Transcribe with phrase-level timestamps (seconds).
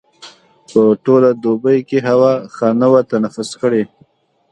[0.69, 2.33] په ټوله دوبي کې ښه هوا
[2.79, 3.83] نه وه تنفس کړې.